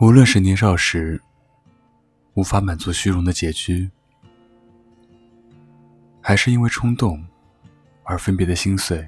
[0.00, 1.20] 无论是年少时
[2.32, 3.90] 无法满足虚荣的拮据，
[6.22, 7.22] 还是因为冲动
[8.04, 9.06] 而分别的心碎，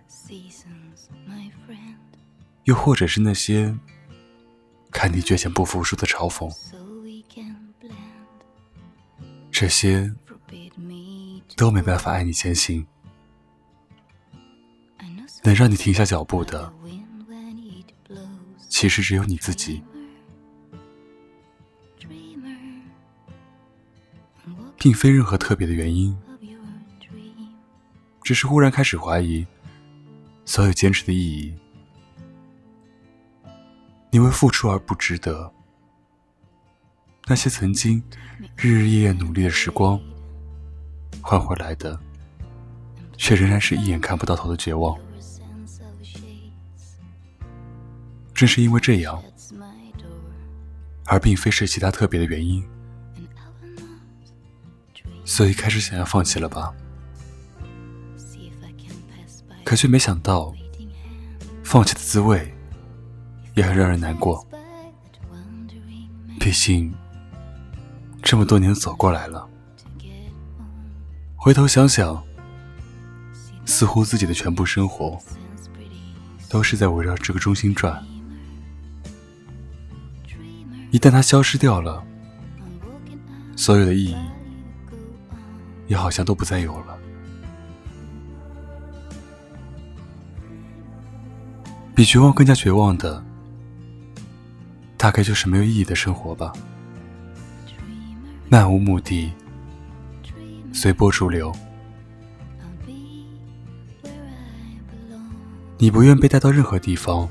[2.64, 3.74] 又或者是那些
[4.90, 6.54] 看你倔强不服输的嘲讽，
[9.50, 10.14] 这些
[11.56, 12.86] 都没办法爱你前行。
[15.42, 16.70] 能让你停下脚步的，
[18.68, 19.82] 其实只有你自己。
[24.76, 26.16] 并非任何特别的原因，
[28.22, 29.46] 只是忽然开始怀疑
[30.44, 31.54] 所有坚持的意义。
[34.10, 35.52] 你为付出而不值得，
[37.26, 38.02] 那些曾经
[38.56, 39.98] 日日夜夜努力的时光，
[41.22, 41.98] 换回来的，
[43.16, 44.98] 却仍然是一眼看不到头的绝望。
[48.34, 49.22] 正是因为这样，
[51.12, 52.66] 而并非是其他特别的原因。
[55.26, 56.72] 所以开始想要放弃了吧，
[59.62, 60.54] 可却没想到，
[61.62, 62.50] 放弃的滋味
[63.54, 64.42] 也很让人难过。
[66.40, 66.94] 毕竟
[68.22, 69.46] 这么多年走过来了，
[71.36, 72.24] 回头想想，
[73.66, 75.18] 似乎自己的全部生活
[76.48, 78.02] 都是在围绕这个中心转。
[80.92, 82.04] 一旦它消失掉了，
[83.56, 84.16] 所有的意义。
[85.88, 86.98] 也好像都不再有了。
[91.94, 93.22] 比绝望更加绝望的，
[94.96, 96.50] 大概就是没有意义的生活吧。
[98.48, 99.30] 漫无目的，
[100.72, 101.52] 随波逐流。
[105.76, 107.28] 你不愿被带到任何地方，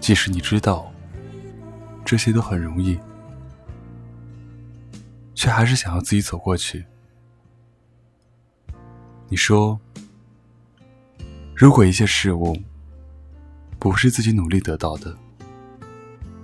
[0.00, 0.90] 即使你知道
[2.04, 2.98] 这些都很容易。
[5.34, 6.84] 却还是想要自己走过去。
[9.28, 9.80] 你说，
[11.52, 12.56] 如果一切事物
[13.78, 15.16] 不是自己努力得到的，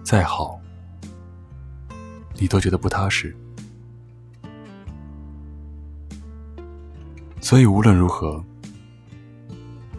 [0.02, 0.58] 再好，
[2.34, 3.36] 你都觉得不踏实。
[7.40, 8.44] 所以无论如何，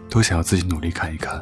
[0.09, 1.42] 都想要自己努力看一看。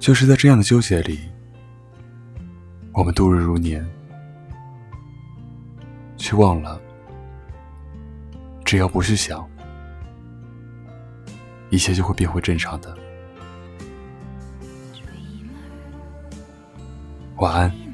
[0.00, 1.20] 就是在这样的纠结里，
[2.94, 3.86] 我们度日如年，
[6.16, 6.80] 却忘了，
[8.64, 9.46] 只要不去想，
[11.68, 12.96] 一切就会变回正常的。
[17.36, 17.89] 晚安。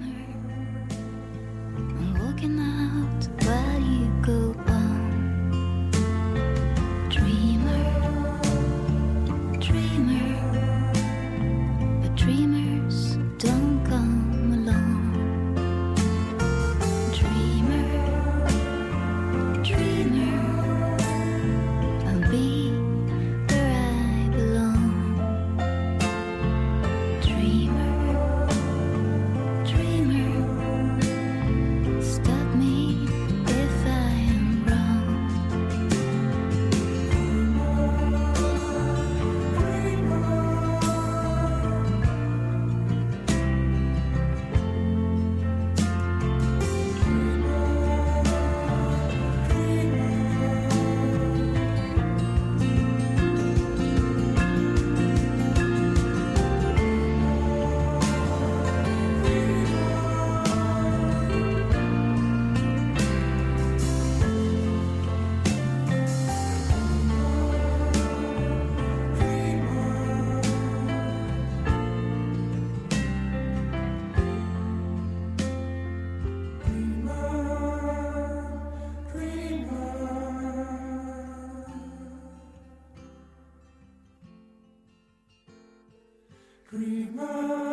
[86.71, 87.66] Dreamer.